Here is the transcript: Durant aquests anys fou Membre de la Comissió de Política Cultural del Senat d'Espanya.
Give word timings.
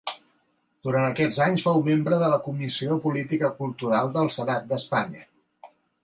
Durant 0.85 1.03
aquests 1.09 1.39
anys 1.47 1.65
fou 1.65 1.83
Membre 1.89 2.17
de 2.23 2.29
la 2.31 2.39
Comissió 2.45 2.89
de 2.91 2.97
Política 3.03 3.51
Cultural 3.59 4.09
del 4.15 4.31
Senat 4.37 4.65
d'Espanya. 4.73 5.23